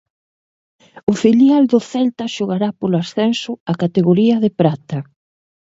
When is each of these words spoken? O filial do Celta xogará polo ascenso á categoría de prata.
O 1.11 1.13
filial 1.23 1.63
do 1.71 1.79
Celta 1.91 2.25
xogará 2.35 2.69
polo 2.79 2.97
ascenso 3.03 3.51
á 3.69 3.71
categoría 3.81 4.35
de 4.43 4.51
prata. 4.59 4.97